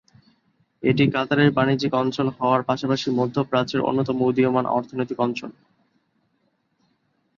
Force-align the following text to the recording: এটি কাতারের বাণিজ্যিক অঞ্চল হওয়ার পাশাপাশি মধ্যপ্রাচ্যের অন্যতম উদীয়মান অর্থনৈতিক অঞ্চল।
এটি 0.83 1.03
কাতারের 1.11 1.49
বাণিজ্যিক 1.51 1.91
অঞ্চল 1.93 2.27
হওয়ার 2.37 2.61
পাশাপাশি 2.63 3.07
মধ্যপ্রাচ্যের 3.11 3.81
অন্যতম 3.81 4.17
উদীয়মান 4.21 4.65
অর্থনৈতিক 4.69 5.17
অঞ্চল। 5.19 5.51